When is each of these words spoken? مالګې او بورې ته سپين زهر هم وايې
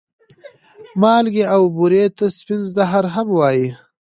مالګې 1.01 1.43
او 1.53 1.61
بورې 1.75 2.03
ته 2.17 2.25
سپين 2.37 2.61
زهر 2.75 3.03
هم 3.13 3.27
وايې 3.37 3.69